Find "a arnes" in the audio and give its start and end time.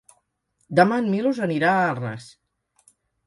1.81-2.31